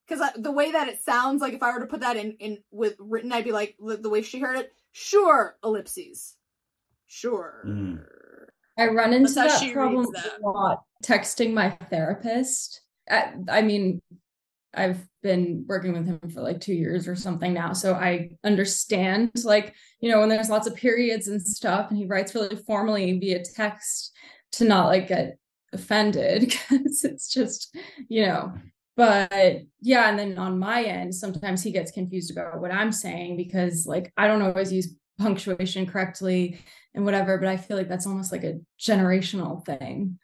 because 0.07 0.27
the 0.37 0.51
way 0.51 0.71
that 0.71 0.87
it 0.87 1.03
sounds, 1.03 1.41
like 1.41 1.53
if 1.53 1.61
I 1.61 1.73
were 1.73 1.81
to 1.81 1.85
put 1.85 1.99
that 1.99 2.17
in, 2.17 2.31
in 2.39 2.59
with 2.71 2.95
written, 2.97 3.31
I'd 3.31 3.43
be 3.43 3.51
like, 3.51 3.75
the 3.79 4.09
way 4.09 4.21
she 4.21 4.39
heard 4.39 4.57
it, 4.57 4.73
Sure, 4.91 5.55
ellipses. 5.63 6.35
Sure. 7.05 7.63
Mm. 7.65 8.05
I 8.79 8.87
run 8.87 9.13
into 9.13 9.33
that 9.33 9.71
problem 9.73 10.05
a 10.05 10.49
lot 10.49 10.83
texting 11.03 11.53
my 11.53 11.71
therapist. 11.89 12.81
I, 13.09 13.33
I 13.49 13.61
mean, 13.61 14.01
I've 14.73 15.05
been 15.23 15.65
working 15.67 15.93
with 15.93 16.05
him 16.05 16.19
for 16.33 16.41
like 16.41 16.61
two 16.61 16.73
years 16.73 17.07
or 17.07 17.15
something 17.15 17.53
now. 17.53 17.73
So 17.73 17.93
I 17.93 18.29
understand, 18.43 19.31
like, 19.43 19.73
you 19.99 20.11
know, 20.11 20.19
when 20.19 20.29
there's 20.29 20.49
lots 20.49 20.67
of 20.67 20.75
periods 20.75 21.27
and 21.27 21.41
stuff, 21.41 21.89
and 21.89 21.97
he 21.97 22.05
writes 22.05 22.35
really 22.35 22.55
formally 22.55 23.19
via 23.19 23.43
text 23.43 24.15
to 24.53 24.65
not 24.65 24.87
like 24.87 25.07
get 25.07 25.37
offended 25.73 26.41
because 26.69 27.03
it's 27.03 27.31
just, 27.33 27.75
you 28.07 28.25
know, 28.25 28.53
but 28.99 29.61
yeah 29.79 30.09
and 30.09 30.19
then 30.19 30.37
on 30.37 30.59
my 30.59 30.83
end 30.83 31.15
sometimes 31.15 31.63
he 31.63 31.71
gets 31.71 31.89
confused 31.89 32.31
about 32.31 32.59
what 32.59 32.69
i'm 32.69 32.91
saying 32.91 33.37
because 33.37 33.85
like 33.87 34.11
i 34.17 34.27
don't 34.27 34.41
always 34.41 34.73
use 34.73 34.93
punctuation 35.17 35.85
correctly 35.85 36.59
and 36.93 37.05
whatever 37.05 37.37
but 37.37 37.47
i 37.47 37.57
feel 37.57 37.77
like 37.77 37.89
that's 37.89 38.07
almost 38.07 38.31
like 38.31 38.43
a 38.43 38.59
generational 38.79 39.63
thing 39.65 40.17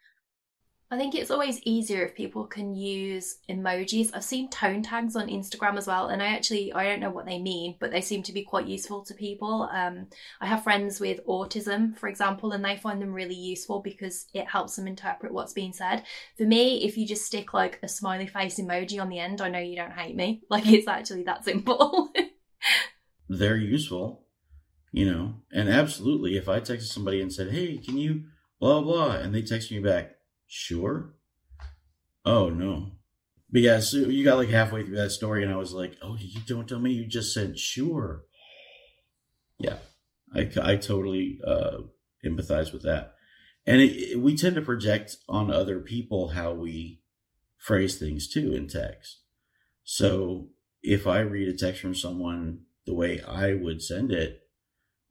I 0.88 0.96
think 0.96 1.16
it's 1.16 1.32
always 1.32 1.60
easier 1.64 2.04
if 2.04 2.14
people 2.14 2.46
can 2.46 2.76
use 2.76 3.38
emojis. 3.50 4.10
I've 4.14 4.22
seen 4.22 4.48
tone 4.48 4.82
tags 4.82 5.16
on 5.16 5.26
Instagram 5.26 5.76
as 5.76 5.88
well, 5.88 6.08
and 6.08 6.22
I 6.22 6.26
actually 6.26 6.72
I 6.72 6.84
don't 6.84 7.00
know 7.00 7.10
what 7.10 7.26
they 7.26 7.40
mean, 7.40 7.74
but 7.80 7.90
they 7.90 8.00
seem 8.00 8.22
to 8.22 8.32
be 8.32 8.44
quite 8.44 8.68
useful 8.68 9.04
to 9.04 9.14
people. 9.14 9.68
Um, 9.72 10.06
I 10.40 10.46
have 10.46 10.62
friends 10.62 11.00
with 11.00 11.26
autism, 11.26 11.98
for 11.98 12.08
example, 12.08 12.52
and 12.52 12.64
they 12.64 12.76
find 12.76 13.02
them 13.02 13.12
really 13.12 13.34
useful 13.34 13.80
because 13.80 14.26
it 14.32 14.46
helps 14.46 14.76
them 14.76 14.86
interpret 14.86 15.32
what's 15.32 15.52
being 15.52 15.72
said. 15.72 16.04
For 16.38 16.44
me, 16.44 16.84
if 16.84 16.96
you 16.96 17.04
just 17.04 17.26
stick 17.26 17.52
like 17.52 17.80
a 17.82 17.88
smiley 17.88 18.28
face 18.28 18.60
emoji 18.60 19.00
on 19.00 19.08
the 19.08 19.18
end, 19.18 19.40
I 19.40 19.48
know 19.48 19.58
you 19.58 19.74
don't 19.74 19.92
hate 19.92 20.14
me. 20.14 20.42
Like 20.56 20.66
it's 20.68 20.88
actually 20.88 21.24
that 21.24 21.44
simple. 21.44 22.10
They're 23.28 23.56
useful, 23.56 24.25
you 24.96 25.04
know, 25.04 25.34
and 25.52 25.68
absolutely. 25.68 26.36
If 26.36 26.48
I 26.48 26.60
texted 26.60 26.92
somebody 26.92 27.20
and 27.20 27.32
said, 27.32 27.52
"Hey, 27.52 27.76
can 27.76 27.98
you 27.98 28.24
blah 28.58 28.80
blah," 28.80 29.16
and 29.16 29.34
they 29.34 29.42
text 29.42 29.70
me 29.70 29.78
back 29.78 30.16
Sure. 30.46 31.14
Oh 32.24 32.48
no. 32.48 32.92
But 33.50 33.60
yeah, 33.60 33.80
so 33.80 33.98
you 33.98 34.24
got 34.24 34.38
like 34.38 34.48
halfway 34.48 34.84
through 34.84 34.96
that 34.96 35.10
story, 35.10 35.42
and 35.42 35.52
I 35.52 35.56
was 35.56 35.72
like, 35.72 35.96
"Oh, 36.02 36.16
you 36.18 36.40
don't 36.46 36.68
tell 36.68 36.78
me 36.78 36.92
you 36.92 37.06
just 37.06 37.34
said 37.34 37.58
sure." 37.58 38.24
Yeah, 39.58 39.78
I 40.34 40.50
I 40.62 40.76
totally 40.76 41.40
uh, 41.46 41.78
empathize 42.24 42.72
with 42.72 42.82
that, 42.82 43.14
and 43.66 43.80
it, 43.80 43.92
it, 43.92 44.20
we 44.20 44.36
tend 44.36 44.56
to 44.56 44.62
project 44.62 45.16
on 45.28 45.50
other 45.50 45.80
people 45.80 46.28
how 46.28 46.52
we 46.52 47.02
phrase 47.58 47.98
things 47.98 48.28
too 48.28 48.54
in 48.54 48.68
text. 48.68 49.20
So 49.84 50.48
if 50.82 51.06
I 51.06 51.20
read 51.20 51.48
a 51.48 51.56
text 51.56 51.80
from 51.80 51.94
someone 51.94 52.62
the 52.86 52.94
way 52.94 53.20
I 53.20 53.54
would 53.54 53.82
send 53.82 54.10
it, 54.12 54.45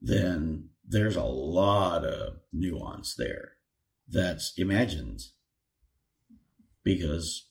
then 0.00 0.70
there's 0.86 1.16
a 1.16 1.24
lot 1.24 2.04
of 2.04 2.36
nuance 2.52 3.14
there 3.14 3.52
that's 4.08 4.52
imagined 4.56 5.20
because 6.84 7.48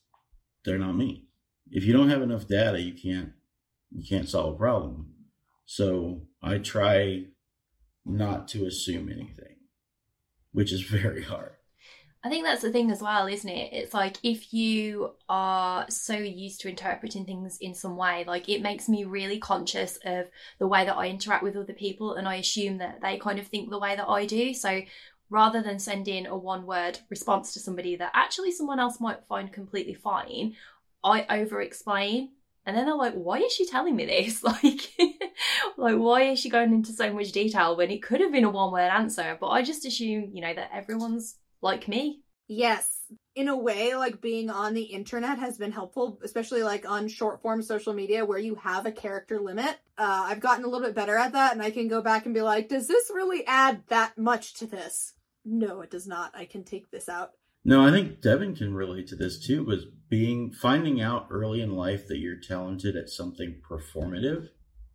they're 0.64 0.78
not 0.78 0.96
me. 0.96 1.26
If 1.70 1.84
you 1.84 1.94
don't 1.94 2.10
have 2.10 2.22
enough 2.22 2.48
data, 2.48 2.80
you 2.80 2.94
can't 2.94 3.34
you 3.92 4.04
can't 4.08 4.30
solve 4.30 4.56
a 4.56 4.58
problem. 4.58 5.14
So 5.66 6.22
I 6.42 6.58
try 6.58 7.26
not 8.06 8.48
to 8.50 8.66
assume 8.66 9.10
anything, 9.10 9.58
which 10.52 10.72
is 10.72 10.82
very 11.02 11.24
hard. 11.24 11.54
I 12.26 12.30
think 12.30 12.44
that's 12.44 12.64
the 12.64 12.72
thing 12.72 12.90
as 12.90 13.04
well, 13.04 13.28
isn't 13.28 13.48
it? 13.48 13.72
It's 13.72 13.94
like 13.94 14.18
if 14.24 14.52
you 14.52 15.12
are 15.30 15.86
so 15.92 16.16
used 16.16 16.60
to 16.62 16.70
interpreting 16.70 17.24
things 17.24 17.60
in 17.62 17.76
some 17.76 17.98
way, 17.98 18.24
like 18.26 18.50
it 18.50 18.64
makes 18.64 18.90
me 18.90 19.04
really 19.04 19.38
conscious 19.38 20.00
of 20.04 20.26
the 20.58 20.66
way 20.66 20.86
that 20.86 20.98
I 20.98 21.06
interact 21.06 21.44
with 21.44 21.56
other 21.56 21.74
people 21.74 22.16
and 22.16 22.28
I 22.28 22.38
assume 22.38 22.80
that 22.80 23.00
they 23.00 23.20
kind 23.20 23.38
of 23.38 23.46
think 23.46 23.70
the 23.70 23.78
way 23.78 23.96
that 23.96 24.10
I 24.10 24.26
do. 24.26 24.56
So 24.56 24.82
rather 25.30 25.62
than 25.62 25.78
sending 25.78 26.26
a 26.26 26.36
one 26.36 26.66
word 26.66 26.98
response 27.12 27.54
to 27.54 27.60
somebody 27.60 27.96
that 27.98 28.10
actually 28.16 28.52
someone 28.52 28.80
else 28.80 29.00
might 29.00 29.28
find 29.28 29.54
completely 29.54 29.94
fine, 29.94 30.56
I 31.04 31.28
over 31.30 31.62
explain. 31.62 32.32
And 32.66 32.76
then 32.76 32.88
they're 32.88 32.96
like, 32.96 33.14
why 33.14 33.38
is 33.38 33.54
she 33.54 33.68
telling 33.68 33.96
me 33.96 34.06
this? 34.08 34.44
Like, 34.56 34.82
like, 35.78 35.98
why 35.98 36.24
is 36.24 36.40
she 36.40 36.50
going 36.50 36.74
into 36.74 36.92
so 36.92 37.14
much 37.14 37.32
detail 37.34 37.76
when 37.76 37.92
it 37.92 38.02
could 38.02 38.22
have 38.22 38.32
been 38.32 38.46
a 38.46 38.50
one 38.50 38.72
word 38.72 38.90
answer? 38.90 39.38
But 39.40 39.50
I 39.50 39.62
just 39.62 39.86
assume, 39.86 40.32
you 40.34 40.42
know, 40.42 40.54
that 40.56 40.72
everyone's 40.74 41.36
like 41.66 41.88
me. 41.88 42.22
Yes. 42.48 42.90
In 43.36 43.50
a 43.50 43.58
way, 43.58 43.96
like 43.96 44.22
being 44.22 44.50
on 44.50 44.74
the 44.74 44.84
internet 44.84 45.40
has 45.40 45.58
been 45.58 45.74
helpful, 45.74 46.20
especially 46.24 46.64
like 46.64 46.90
on 46.90 47.10
short 47.10 47.42
form 47.42 47.62
social 47.62 47.94
media 47.94 48.24
where 48.24 48.40
you 48.40 48.56
have 48.56 48.86
a 48.86 48.92
character 48.92 49.40
limit. 49.42 49.78
Uh, 49.98 50.28
I've 50.30 50.40
gotten 50.40 50.64
a 50.64 50.68
little 50.68 50.88
bit 50.88 50.96
better 50.96 51.18
at 51.18 51.34
that 51.34 51.52
and 51.52 51.62
I 51.62 51.72
can 51.72 51.90
go 51.90 52.02
back 52.02 52.26
and 52.26 52.34
be 52.34 52.42
like, 52.42 52.70
does 52.70 52.88
this 52.88 53.12
really 53.14 53.46
add 53.46 53.84
that 53.90 54.18
much 54.18 54.54
to 54.56 54.66
this? 54.66 55.16
no, 55.46 55.82
it 55.82 55.92
does 55.92 56.08
not. 56.08 56.34
I 56.36 56.46
can 56.46 56.64
take 56.64 56.90
this 56.90 57.08
out. 57.08 57.32
No, 57.64 57.86
I 57.86 57.92
think 57.92 58.22
Devon 58.22 58.56
can 58.56 58.74
relate 58.74 59.08
to 59.08 59.16
this 59.16 59.40
too, 59.40 59.64
was 59.64 59.86
being 60.10 60.52
finding 60.52 61.02
out 61.02 61.28
early 61.30 61.62
in 61.62 61.76
life 61.76 62.08
that 62.08 62.18
you're 62.18 62.40
talented 62.40 62.96
at 62.96 63.10
something 63.10 63.62
performative. 63.68 64.50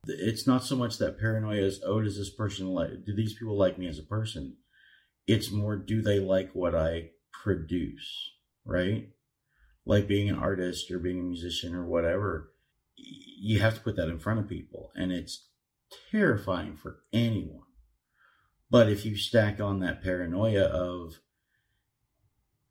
It's 0.06 0.46
not 0.46 0.64
so 0.64 0.76
much 0.76 0.98
that 0.98 1.18
paranoia 1.18 1.62
is, 1.62 1.82
oh, 1.84 2.00
does 2.00 2.16
this 2.16 2.30
person 2.30 2.68
like 2.68 3.04
do 3.04 3.14
these 3.14 3.34
people 3.34 3.56
like 3.56 3.78
me 3.78 3.86
as 3.88 3.98
a 3.98 4.04
person? 4.04 4.56
It's 5.30 5.50
more 5.50 5.76
do 5.76 6.02
they 6.02 6.18
like 6.18 6.50
what 6.52 6.74
I 6.74 7.10
produce, 7.32 8.32
right? 8.64 9.08
Like 9.84 10.08
being 10.08 10.28
an 10.28 10.38
artist 10.38 10.90
or 10.90 10.98
being 10.98 11.20
a 11.20 11.22
musician 11.22 11.74
or 11.74 11.86
whatever. 11.86 12.52
You 12.96 13.60
have 13.60 13.74
to 13.74 13.80
put 13.80 13.96
that 13.96 14.08
in 14.08 14.18
front 14.18 14.40
of 14.40 14.48
people. 14.48 14.92
And 14.94 15.12
it's 15.12 15.48
terrifying 16.10 16.76
for 16.76 17.00
anyone 17.12 17.62
but 18.70 18.88
if 18.88 19.04
you 19.04 19.16
stack 19.16 19.60
on 19.60 19.80
that 19.80 20.02
paranoia 20.02 20.62
of 20.62 21.18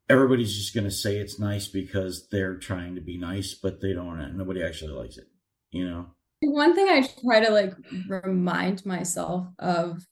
everybody's 0.09 0.55
just 0.55 0.73
going 0.73 0.85
to 0.85 0.91
say 0.91 1.17
it's 1.17 1.39
nice 1.39 1.67
because 1.67 2.29
they're 2.29 2.55
trying 2.55 2.95
to 2.95 3.01
be 3.01 3.17
nice, 3.17 3.53
but 3.53 3.81
they 3.81 3.93
don't, 3.93 4.37
nobody 4.37 4.63
actually 4.63 4.93
likes 4.93 5.17
it, 5.17 5.27
you 5.71 5.87
know? 5.87 6.07
One 6.41 6.73
thing 6.73 6.87
I 6.87 7.05
try 7.21 7.41
to 7.41 7.51
like 7.51 7.73
remind 8.07 8.85
myself 8.85 9.47
of 9.59 10.07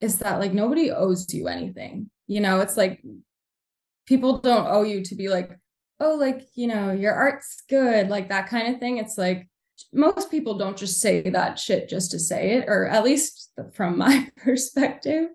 is 0.00 0.18
that 0.18 0.40
like 0.40 0.52
nobody 0.52 0.90
owes 0.90 1.32
you 1.32 1.48
anything. 1.48 2.10
You 2.26 2.40
know, 2.40 2.60
it's 2.60 2.76
like 2.76 3.02
people 4.06 4.38
don't 4.38 4.66
owe 4.66 4.82
you 4.82 5.02
to 5.04 5.14
be 5.14 5.28
like, 5.28 5.58
oh, 6.00 6.14
like, 6.14 6.46
you 6.54 6.66
know, 6.66 6.92
your 6.92 7.14
art's 7.14 7.62
good, 7.68 8.08
like 8.08 8.28
that 8.28 8.48
kind 8.48 8.72
of 8.72 8.80
thing. 8.80 8.98
It's 8.98 9.16
like, 9.16 9.48
most 9.92 10.30
people 10.30 10.58
don't 10.58 10.76
just 10.76 11.00
say 11.00 11.22
that 11.22 11.58
shit 11.58 11.88
just 11.88 12.10
to 12.10 12.18
say 12.18 12.52
it, 12.52 12.64
or 12.68 12.86
at 12.86 13.04
least 13.04 13.52
from 13.72 13.98
my 13.98 14.30
perspective. 14.36 15.28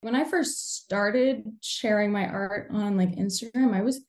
When 0.00 0.14
I 0.14 0.24
first 0.24 0.76
started 0.76 1.44
sharing 1.62 2.12
my 2.12 2.26
art 2.26 2.68
on 2.70 2.96
like 2.96 3.16
Instagram, 3.16 3.74
I 3.74 3.80
was 3.80 4.04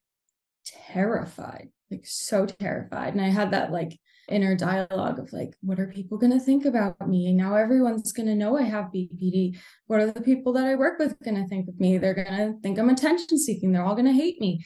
terrified, 0.65 1.69
like 1.89 2.05
so 2.05 2.45
terrified. 2.45 3.13
And 3.13 3.21
I 3.21 3.29
had 3.29 3.51
that 3.51 3.71
like 3.71 3.97
inner 4.29 4.55
dialogue 4.55 5.19
of 5.19 5.31
like, 5.33 5.53
what 5.61 5.79
are 5.79 5.87
people 5.87 6.17
going 6.17 6.33
to 6.33 6.39
think 6.39 6.65
about 6.65 7.07
me? 7.07 7.27
And 7.27 7.37
now 7.37 7.55
everyone's 7.55 8.11
going 8.11 8.27
to 8.27 8.35
know 8.35 8.57
I 8.57 8.63
have 8.63 8.85
BPD. 8.85 9.57
What 9.87 9.99
are 9.99 10.11
the 10.11 10.21
people 10.21 10.53
that 10.53 10.65
I 10.65 10.75
work 10.75 10.99
with 10.99 11.19
going 11.23 11.41
to 11.41 11.47
think 11.47 11.67
of 11.67 11.79
me? 11.79 11.97
They're 11.97 12.13
going 12.13 12.27
to 12.27 12.59
think 12.61 12.79
I'm 12.79 12.89
attention 12.89 13.37
seeking. 13.37 13.71
They're 13.71 13.85
all 13.85 13.95
going 13.95 14.05
to 14.05 14.11
hate 14.11 14.39
me. 14.39 14.65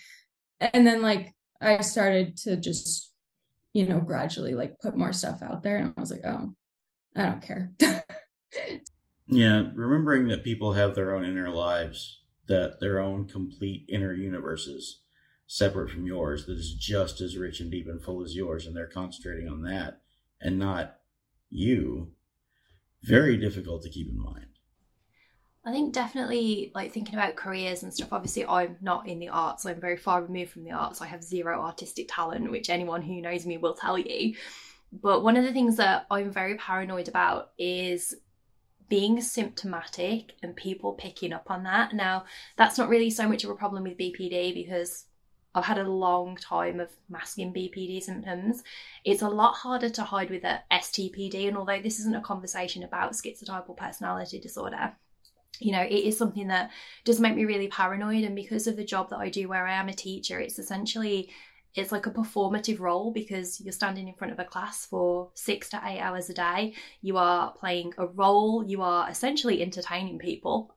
And 0.59 0.85
then 0.85 1.01
like 1.01 1.33
I 1.61 1.81
started 1.81 2.37
to 2.37 2.57
just 2.57 3.09
you 3.73 3.87
know, 3.87 3.99
gradually 3.99 4.53
like 4.53 4.79
put 4.79 4.97
more 4.97 5.13
stuff 5.13 5.41
out 5.41 5.63
there. 5.63 5.77
And 5.77 5.93
I 5.95 5.99
was 5.99 6.11
like, 6.11 6.25
oh, 6.25 6.53
I 7.15 7.23
don't 7.23 7.41
care. 7.41 7.71
yeah, 9.27 9.63
remembering 9.73 10.27
that 10.29 10.43
people 10.43 10.73
have 10.73 10.95
their 10.95 11.15
own 11.15 11.25
inner 11.25 11.49
lives, 11.49 12.21
that 12.47 12.79
their 12.79 12.99
own 12.99 13.27
complete 13.27 13.85
inner 13.89 14.13
universes 14.13 15.01
separate 15.49 15.89
from 15.89 16.05
yours, 16.05 16.45
that 16.45 16.57
is 16.57 16.75
just 16.75 17.19
as 17.21 17.35
rich 17.35 17.59
and 17.59 17.71
deep 17.71 17.87
and 17.87 18.01
full 18.01 18.23
as 18.23 18.35
yours, 18.35 18.67
and 18.67 18.75
they're 18.75 18.87
concentrating 18.87 19.49
on 19.49 19.63
that 19.63 19.99
and 20.39 20.59
not 20.59 20.97
you. 21.49 22.11
Very 23.01 23.35
difficult 23.35 23.81
to 23.81 23.89
keep 23.89 24.07
in 24.07 24.21
mind. 24.21 24.45
I 25.65 25.71
think 25.71 25.91
definitely 25.91 26.71
like 26.75 26.93
thinking 26.93 27.15
about 27.15 27.35
careers 27.35 27.81
and 27.81 27.91
stuff. 27.93 28.13
Obviously, 28.13 28.45
I'm 28.45 28.77
not 28.79 29.07
in 29.07 29.19
the 29.19 29.29
arts, 29.29 29.65
I'm 29.65 29.81
very 29.81 29.97
far 29.97 30.21
removed 30.21 30.51
from 30.51 30.63
the 30.63 30.71
arts. 30.71 31.01
I 31.01 31.07
have 31.07 31.23
zero 31.23 31.61
artistic 31.61 32.07
talent, 32.09 32.49
which 32.51 32.69
anyone 32.69 33.01
who 33.01 33.19
knows 33.19 33.45
me 33.45 33.57
will 33.57 33.73
tell 33.73 33.97
you. 33.97 34.35
But 34.91 35.23
one 35.23 35.35
of 35.35 35.43
the 35.43 35.53
things 35.53 35.77
that 35.77 36.05
I'm 36.11 36.31
very 36.31 36.55
paranoid 36.55 37.07
about 37.07 37.51
is 37.57 38.13
being 38.87 39.19
symptomatic 39.21 40.33
and 40.43 40.55
people 40.55 40.93
picking 40.93 41.33
up 41.33 41.49
on 41.49 41.63
that. 41.63 41.93
Now, 41.93 42.25
that's 42.55 42.77
not 42.77 42.89
really 42.89 43.09
so 43.09 43.27
much 43.27 43.43
of 43.43 43.49
a 43.49 43.55
problem 43.55 43.83
with 43.83 43.97
BPD 43.97 44.53
because 44.53 45.05
I've 45.55 45.65
had 45.65 45.79
a 45.79 45.89
long 45.89 46.35
time 46.35 46.79
of 46.79 46.89
masking 47.09 47.53
BPD 47.53 48.01
symptoms. 48.01 48.63
It's 49.03 49.23
a 49.23 49.29
lot 49.29 49.55
harder 49.55 49.89
to 49.89 50.03
hide 50.03 50.29
with 50.29 50.43
a 50.43 50.61
STPD, 50.71 51.47
and 51.47 51.57
although 51.57 51.81
this 51.81 51.99
isn't 51.99 52.15
a 52.15 52.21
conversation 52.21 52.83
about 52.83 53.13
schizotypal 53.13 53.75
personality 53.75 54.39
disorder, 54.39 54.93
you 55.59 55.71
know, 55.71 55.81
it 55.81 55.91
is 55.91 56.17
something 56.17 56.47
that 56.47 56.71
does 57.03 57.19
make 57.19 57.35
me 57.35 57.45
really 57.45 57.67
paranoid. 57.67 58.23
And 58.23 58.35
because 58.35 58.67
of 58.67 58.77
the 58.77 58.85
job 58.85 59.09
that 59.09 59.19
I 59.19 59.29
do 59.29 59.47
where 59.47 59.65
I 59.65 59.73
am 59.73 59.89
a 59.89 59.93
teacher, 59.93 60.39
it's 60.39 60.59
essentially 60.59 61.31
it's 61.75 61.91
like 61.91 62.07
a 62.07 62.11
performative 62.11 62.79
role 62.79 63.11
because 63.11 63.61
you're 63.61 63.71
standing 63.71 64.07
in 64.07 64.15
front 64.15 64.33
of 64.33 64.39
a 64.39 64.43
class 64.43 64.85
for 64.85 65.29
six 65.35 65.69
to 65.69 65.81
eight 65.85 65.99
hours 65.99 66.29
a 66.29 66.33
day. 66.33 66.73
You 67.01 67.17
are 67.17 67.53
playing 67.53 67.93
a 67.97 68.07
role, 68.07 68.63
you 68.65 68.81
are 68.81 69.09
essentially 69.09 69.61
entertaining 69.61 70.17
people. 70.17 70.75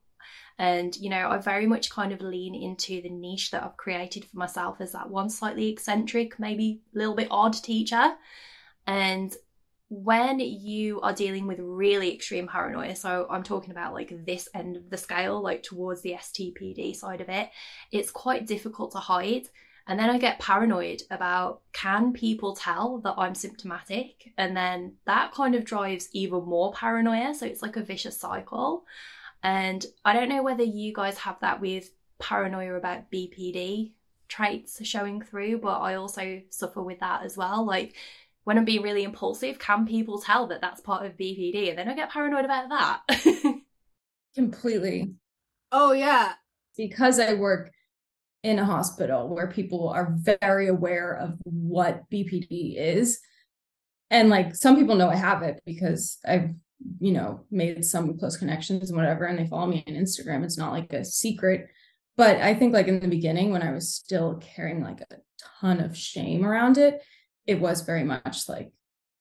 And, 0.59 0.95
you 0.97 1.11
know, 1.11 1.29
I 1.31 1.39
very 1.39 1.67
much 1.67 1.91
kind 1.91 2.13
of 2.13 2.21
lean 2.21 2.55
into 2.55 3.01
the 3.03 3.09
niche 3.09 3.51
that 3.51 3.63
I've 3.63 3.77
created 3.77 4.25
for 4.25 4.37
myself 4.37 4.81
as 4.81 4.93
that 4.93 5.11
one 5.11 5.31
slightly 5.31 5.71
eccentric, 5.71 6.39
maybe 6.39 6.83
a 6.95 6.99
little 6.99 7.15
bit 7.15 7.29
odd 7.31 7.55
teacher. 7.55 8.15
And 8.87 9.35
when 9.89 10.41
you 10.41 11.01
are 11.03 11.13
dealing 11.13 11.47
with 11.47 11.59
really 11.61 12.15
extreme 12.15 12.49
paranoia, 12.49 12.97
so 12.97 13.27
I'm 13.29 13.43
talking 13.43 13.73
about 13.73 13.93
like 13.93 14.25
this 14.25 14.49
end 14.55 14.77
of 14.77 14.89
the 14.89 14.97
scale, 14.97 15.43
like 15.43 15.63
towards 15.63 16.01
the 16.01 16.15
STPD 16.15 16.97
side 16.97 17.21
of 17.21 17.29
it, 17.29 17.51
it's 17.91 18.11
quite 18.11 18.47
difficult 18.47 18.93
to 18.93 18.99
hide. 18.99 19.49
And 19.87 19.99
then 19.99 20.09
I 20.09 20.17
get 20.19 20.39
paranoid 20.39 21.03
about 21.11 21.61
can 21.73 22.13
people 22.13 22.55
tell 22.55 22.99
that 23.01 23.17
I'm 23.19 23.35
symptomatic? 23.35 24.33
And 24.39 24.57
then 24.57 24.95
that 25.07 25.33
kind 25.33 25.55
of 25.55 25.65
drives 25.65 26.09
even 26.13 26.45
more 26.45 26.73
paranoia. 26.73 27.35
So 27.35 27.45
it's 27.45 27.63
like 27.63 27.77
a 27.77 27.83
vicious 27.83 28.19
cycle. 28.19 28.85
And 29.43 29.85
I 30.05 30.13
don't 30.13 30.29
know 30.29 30.43
whether 30.43 30.63
you 30.63 30.93
guys 30.93 31.19
have 31.19 31.41
that 31.41 31.61
with 31.61 31.91
paranoia 32.21 32.75
about 32.75 33.11
BPD 33.11 33.93
traits 34.29 34.85
showing 34.87 35.21
through, 35.21 35.59
but 35.59 35.81
I 35.81 35.97
also 35.97 36.43
suffer 36.51 36.83
with 36.83 37.01
that 37.01 37.25
as 37.25 37.37
well. 37.37 37.67
Like 37.67 37.95
when 38.45 38.59
I'm 38.59 38.65
being 38.65 38.83
really 38.83 39.05
impulsive, 39.05 39.59
can 39.59 39.87
people 39.87 40.21
tell 40.21 40.47
that 40.49 40.61
that's 40.61 40.81
part 40.81 41.05
of 41.05 41.17
BPD 41.17 41.69
and 41.71 41.79
then 41.79 41.89
I 41.89 41.95
get 41.95 42.11
paranoid 42.11 42.45
about 42.45 42.69
that? 42.69 43.61
Completely. 44.35 45.15
Oh, 45.71 45.93
yeah. 45.93 46.33
Because 46.77 47.19
I 47.19 47.35
work 47.35 47.71
in 48.43 48.59
a 48.59 48.65
hospital 48.65 49.29
where 49.29 49.49
people 49.49 49.89
are 49.89 50.15
very 50.19 50.69
aware 50.69 51.15
of 51.15 51.39
what 51.45 52.09
BPD 52.11 52.77
is. 52.77 53.21
And 54.11 54.29
like 54.29 54.55
some 54.55 54.77
people 54.77 54.97
know 54.97 55.09
I 55.09 55.17
have 55.17 55.43
it 55.43 55.61
because 55.65 56.19
I've, 56.27 56.51
you 57.01 57.13
know, 57.13 57.45
made 57.51 57.85
some 57.85 58.19
close 58.19 58.37
connections 58.37 58.91
and 58.91 58.97
whatever, 58.97 59.25
and 59.25 59.39
they 59.39 59.47
follow 59.47 59.67
me 59.67 59.85
on 59.87 59.95
Instagram. 59.95 60.45
It's 60.45 60.59
not 60.59 60.73
like 60.73 60.93
a 60.93 61.05
secret. 61.05 61.69
But 62.17 62.37
I 62.39 62.55
think 62.55 62.75
like 62.75 62.89
in 62.89 63.01
the 63.01 63.09
beginning 63.09 63.53
when 63.53 63.63
I 63.63 63.73
was 63.73 63.95
still 63.95 64.41
carrying 64.55 64.83
like 64.83 65.01
a 65.01 65.17
ton 65.61 65.81
of 65.81 65.97
shame 65.97 66.45
around 66.45 66.79
it, 66.79 67.03
it 67.47 67.61
was 67.61 67.83
very 67.83 68.05
much 68.05 68.49
like, 68.49 68.71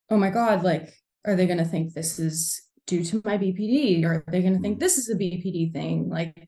oh 0.10 0.18
my 0.18 0.30
God, 0.30 0.63
like, 0.63 0.94
are 1.25 1.36
they 1.36 1.46
going 1.46 1.58
to 1.58 1.65
think 1.65 1.94
this 1.94 2.20
is 2.20 2.62
due 2.88 3.03
to 3.06 3.22
my 3.24 3.38
BPD? 3.38 4.03
Or 4.03 4.15
are 4.15 4.24
they 4.27 4.41
going 4.41 4.56
to 4.56 4.60
think 4.60 4.75
mm-hmm. 4.75 4.84
this 4.84 4.98
is 4.98 5.10
a 5.10 5.15
BPD 5.15 5.72
thing? 5.72 6.10
Like, 6.10 6.48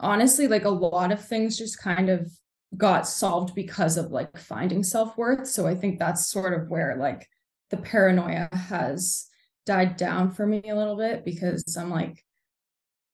honestly, 0.00 0.48
like 0.48 0.64
a 0.64 0.70
lot 0.70 1.12
of 1.12 1.24
things 1.24 1.58
just 1.58 1.80
kind 1.80 2.08
of 2.08 2.30
got 2.76 3.06
solved 3.06 3.54
because 3.54 3.96
of 3.96 4.10
like 4.10 4.36
finding 4.36 4.82
self 4.82 5.16
worth. 5.16 5.46
So 5.46 5.66
I 5.66 5.74
think 5.74 5.98
that's 5.98 6.30
sort 6.30 6.60
of 6.60 6.68
where 6.68 6.96
like 6.96 7.26
the 7.70 7.76
paranoia 7.76 8.48
has 8.52 9.26
died 9.68 9.98
down 9.98 10.30
for 10.30 10.46
me 10.46 10.62
a 10.66 10.74
little 10.74 10.96
bit 10.96 11.26
because 11.26 11.76
I'm 11.78 11.90
like, 11.90 12.24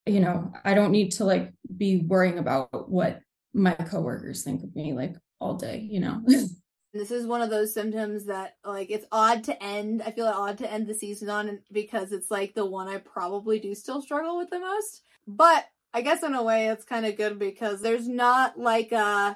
you 0.05 0.21
know, 0.21 0.53
I 0.63 0.73
don't 0.73 0.93
need 0.93 1.11
to 1.13 1.25
like 1.25 1.51
be 1.75 1.97
worrying 1.97 2.39
about 2.39 2.89
what 2.89 3.19
my 3.53 3.73
coworkers 3.73 4.41
think 4.43 4.63
of 4.63 4.73
me 4.73 4.93
like 4.93 5.15
all 5.41 5.55
day, 5.55 5.85
you 5.91 5.99
know. 5.99 6.21
this 6.93 7.11
is 7.11 7.27
one 7.27 7.41
of 7.41 7.49
those 7.49 7.73
symptoms 7.73 8.27
that 8.27 8.55
like 8.63 8.89
it's 8.89 9.05
odd 9.11 9.43
to 9.43 9.61
end 9.61 10.01
i 10.01 10.11
feel 10.11 10.25
like 10.25 10.35
odd 10.35 10.57
to 10.57 10.71
end 10.71 10.87
the 10.87 10.93
season 10.93 11.29
on 11.29 11.59
because 11.73 12.13
it's 12.13 12.31
like 12.31 12.53
the 12.53 12.65
one 12.65 12.87
i 12.87 12.95
probably 12.95 13.59
do 13.59 13.75
still 13.75 14.01
struggle 14.01 14.37
with 14.37 14.49
the 14.49 14.59
most 14.59 15.01
but 15.27 15.65
i 15.93 16.01
guess 16.01 16.23
in 16.23 16.33
a 16.33 16.41
way 16.41 16.69
it's 16.69 16.85
kind 16.85 17.05
of 17.05 17.17
good 17.17 17.37
because 17.37 17.81
there's 17.81 18.07
not 18.07 18.57
like 18.57 18.93
a 18.93 19.35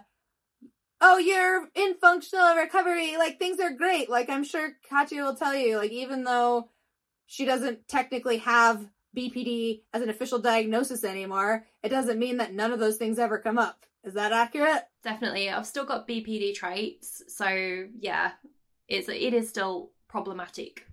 oh 1.01 1.17
you're 1.17 1.67
in 1.75 1.95
functional 1.95 2.55
recovery 2.55 3.17
like 3.17 3.37
things 3.37 3.59
are 3.59 3.71
great 3.71 4.09
like 4.09 4.29
i'm 4.29 4.45
sure 4.45 4.71
Katja 4.89 5.21
will 5.21 5.35
tell 5.35 5.53
you 5.53 5.75
like 5.75 5.91
even 5.91 6.23
though 6.23 6.69
she 7.29 7.45
doesn't 7.45 7.87
technically 7.87 8.37
have 8.37 8.85
bpd 9.15 9.81
as 9.93 10.01
an 10.01 10.09
official 10.09 10.39
diagnosis 10.39 11.03
anymore 11.03 11.65
it 11.81 11.89
doesn't 11.89 12.19
mean 12.19 12.37
that 12.37 12.53
none 12.53 12.73
of 12.73 12.79
those 12.79 12.97
things 12.97 13.17
ever 13.17 13.39
come 13.39 13.57
up 13.57 13.85
is 14.03 14.13
that 14.13 14.31
accurate? 14.31 14.83
Definitely. 15.03 15.49
I've 15.49 15.67
still 15.67 15.85
got 15.85 16.07
BPD 16.07 16.55
traits, 16.55 17.23
so 17.27 17.85
yeah, 17.99 18.31
it's 18.87 19.09
it 19.09 19.33
is 19.33 19.49
still 19.49 19.91
problematic 20.07 20.85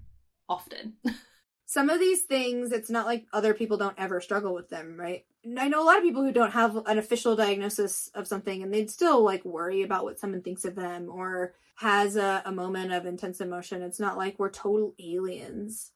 often. 0.49 0.95
Some 1.69 1.91
of 1.91 1.99
these 1.99 2.23
things, 2.23 2.71
it's 2.71 2.91
not 2.91 3.07
like 3.07 3.27
other 3.33 3.53
people 3.53 3.77
don't 3.77 3.99
ever 3.99 4.21
struggle 4.21 4.55
with 4.55 4.69
them, 4.69 4.97
right? 4.99 5.25
I 5.59 5.69
know 5.69 5.83
a 5.83 5.85
lot 5.85 5.99
of 5.99 6.05
people 6.05 6.23
who 6.23 6.33
don't 6.33 6.53
have 6.53 6.77
an 6.87 6.99
official 6.99 7.35
diagnosis 7.35 8.09
of 8.15 8.29
something 8.29 8.63
and 8.63 8.73
they'd 8.73 8.91
still 8.91 9.25
like 9.25 9.45
worry 9.45 9.83
about 9.83 10.05
what 10.05 10.21
someone 10.21 10.43
thinks 10.43 10.65
of 10.65 10.77
them 10.77 11.09
or 11.11 11.55
has 11.77 12.17
a, 12.17 12.43
a 12.45 12.53
moment 12.53 12.93
of 12.93 13.05
intense 13.05 13.41
emotion. 13.41 13.83
It's 13.83 13.99
not 13.99 14.17
like 14.17 14.39
we're 14.39 14.51
total 14.51 14.95
aliens. 15.01 15.91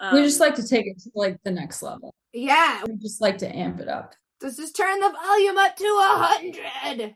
Um, 0.00 0.14
we 0.14 0.22
just 0.22 0.40
like 0.40 0.54
to 0.54 0.66
take 0.66 0.86
it 0.86 0.98
to 1.00 1.10
like 1.14 1.38
the 1.44 1.50
next 1.50 1.82
level. 1.82 2.14
Yeah. 2.32 2.82
We 2.86 2.96
just 2.96 3.20
like 3.20 3.38
to 3.38 3.56
amp 3.56 3.80
it 3.80 3.88
up. 3.88 4.14
Let's 4.42 4.56
just 4.56 4.74
turn 4.74 4.98
the 4.98 5.10
volume 5.10 5.58
up 5.58 5.76
to 5.76 5.84
a 5.84 6.16
hundred. 6.16 7.14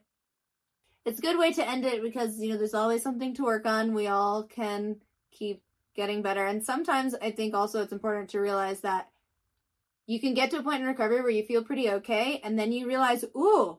It's 1.06 1.18
a 1.18 1.22
good 1.22 1.38
way 1.38 1.52
to 1.54 1.68
end 1.68 1.86
it 1.86 2.02
because 2.02 2.38
you 2.38 2.50
know 2.50 2.58
there's 2.58 2.74
always 2.74 3.02
something 3.02 3.34
to 3.34 3.44
work 3.44 3.66
on. 3.66 3.94
We 3.94 4.06
all 4.06 4.42
can 4.42 4.96
keep 5.32 5.62
getting 5.96 6.20
better, 6.20 6.44
and 6.44 6.62
sometimes 6.62 7.14
I 7.14 7.30
think 7.30 7.54
also 7.54 7.82
it's 7.82 7.92
important 7.92 8.30
to 8.30 8.40
realize 8.40 8.80
that 8.80 9.08
you 10.06 10.20
can 10.20 10.34
get 10.34 10.50
to 10.50 10.58
a 10.58 10.62
point 10.62 10.82
in 10.82 10.86
recovery 10.86 11.22
where 11.22 11.30
you 11.30 11.44
feel 11.44 11.64
pretty 11.64 11.88
okay, 11.90 12.40
and 12.44 12.58
then 12.58 12.72
you 12.72 12.86
realize, 12.86 13.24
ooh, 13.34 13.78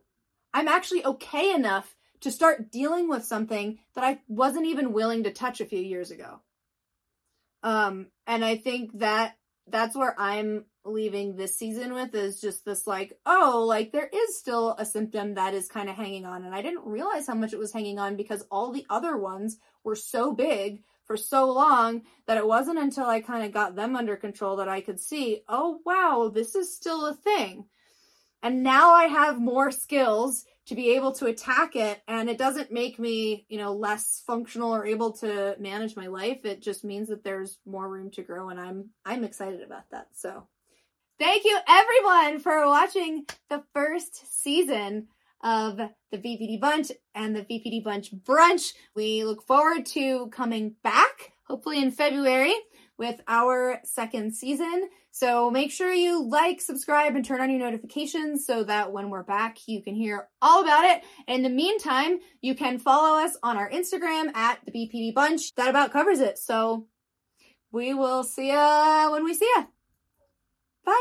I'm 0.54 0.68
actually 0.68 1.06
okay 1.06 1.54
enough 1.54 1.96
to 2.22 2.32
start 2.32 2.72
dealing 2.72 3.08
with 3.08 3.26
something 3.26 3.78
that 3.94 4.04
I 4.04 4.22
wasn't 4.28 4.66
even 4.66 4.94
willing 4.94 5.24
to 5.24 5.32
touch 5.32 5.62
a 5.62 5.66
few 5.66 5.80
years 5.80 6.10
ago. 6.10 6.40
Um, 7.66 8.08
and 8.28 8.46
I 8.46 8.58
think 8.58 9.00
that 9.00 9.36
that's 9.68 9.96
where 9.96 10.16
I'm 10.20 10.66
leaving 10.86 11.36
this 11.36 11.58
season 11.58 11.94
with 11.94 12.14
is 12.14 12.40
just 12.40 12.64
this 12.64 12.86
like, 12.86 13.18
oh, 13.26 13.66
like 13.68 13.92
there 13.92 14.08
is 14.14 14.38
still 14.38 14.76
a 14.78 14.86
symptom 14.86 15.34
that 15.34 15.56
is 15.56 15.68
kind 15.68 15.90
of 15.90 15.96
hanging 15.96 16.28
on. 16.28 16.46
And 16.46 16.54
I 16.54 16.62
didn't 16.62 16.86
realize 16.86 17.26
how 17.26 17.34
much 17.34 17.54
it 17.54 17.60
was 17.60 17.74
hanging 17.74 17.98
on 17.98 18.16
because 18.16 18.46
all 18.52 18.72
the 18.72 18.86
other 18.88 19.18
ones 19.18 19.58
were 19.84 19.96
so 19.96 20.32
big 20.32 20.84
for 21.06 21.18
so 21.18 21.52
long 21.52 22.04
that 22.28 22.38
it 22.38 22.46
wasn't 22.46 22.78
until 22.78 23.06
I 23.06 23.22
kind 23.22 23.44
of 23.44 23.52
got 23.52 23.76
them 23.76 23.96
under 23.96 24.16
control 24.16 24.58
that 24.58 24.70
I 24.70 24.82
could 24.82 25.00
see, 25.00 25.42
oh, 25.50 25.80
wow, 25.84 26.32
this 26.32 26.54
is 26.54 26.76
still 26.76 27.08
a 27.08 27.16
thing. 27.16 27.66
And 28.44 28.62
now 28.62 28.94
I 28.94 29.06
have 29.06 29.42
more 29.42 29.72
skills 29.72 30.46
to 30.68 30.76
be 30.76 30.96
able 30.96 31.12
to 31.12 31.28
attack 31.28 31.76
it 31.76 32.02
and 32.08 32.30
it 32.30 32.38
doesn't 32.38 32.72
make 32.72 32.98
me 33.00 33.46
you 33.50 33.58
know 33.58 33.74
less 33.74 34.24
functional 34.26 34.74
or 34.74 34.86
able 34.86 35.12
to 35.12 35.56
manage 35.60 35.96
my 35.96 36.08
life 36.08 36.44
it 36.44 36.62
just 36.62 36.84
means 36.84 37.10
that 37.10 37.24
there's 37.24 37.60
more 37.66 37.88
room 37.88 38.10
to 38.12 38.24
grow 38.24 38.50
and 38.50 38.60
i'm 38.60 38.90
i'm 39.06 39.24
excited 39.24 39.62
about 39.62 39.90
that 39.92 40.08
so 40.14 40.48
thank 41.20 41.46
you 41.46 41.58
everyone 41.68 42.40
for 42.40 42.66
watching 42.66 43.26
the 43.50 43.64
first 43.74 44.42
season 44.42 45.08
of 45.46 45.78
the 45.78 46.18
BPD 46.18 46.60
Bunch 46.60 46.92
and 47.14 47.36
the 47.36 47.42
BPD 47.42 47.84
Bunch 47.84 48.14
Brunch. 48.14 48.74
We 48.96 49.24
look 49.24 49.46
forward 49.46 49.86
to 49.88 50.28
coming 50.28 50.76
back, 50.84 51.34
hopefully 51.48 51.82
in 51.82 51.92
February, 51.92 52.56
with 52.98 53.22
our 53.28 53.80
second 53.84 54.34
season. 54.34 54.90
So 55.16 55.50
make 55.50 55.72
sure 55.72 55.94
you 55.94 56.28
like, 56.28 56.60
subscribe, 56.60 57.16
and 57.16 57.24
turn 57.24 57.40
on 57.40 57.50
your 57.50 57.60
notifications 57.60 58.46
so 58.46 58.66
that 58.66 58.92
when 58.92 59.10
we're 59.10 59.24
back, 59.24 59.66
you 59.66 59.82
can 59.82 59.96
hear 59.96 60.28
all 60.42 60.62
about 60.62 60.84
it. 60.84 61.06
In 61.26 61.42
the 61.42 61.48
meantime, 61.48 62.20
you 62.42 62.54
can 62.54 62.80
follow 62.80 63.24
us 63.24 63.38
on 63.42 63.56
our 63.56 63.70
Instagram 63.70 64.36
at 64.36 64.60
the 64.66 64.74
BPD 64.74 65.14
Bunch. 65.14 65.56
That 65.56 65.70
about 65.70 65.94
covers 65.94 66.20
it. 66.20 66.38
So 66.38 66.88
we 67.72 67.94
will 67.94 68.26
see 68.26 68.50
ya 68.50 69.10
when 69.10 69.24
we 69.24 69.34
see 69.34 69.50
ya. 69.56 69.64
Bye. 70.84 70.94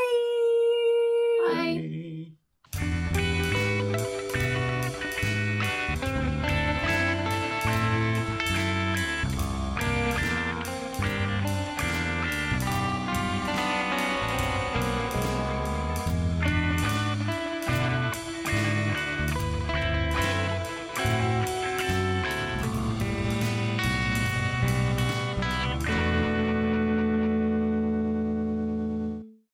Bye. 1.44 2.03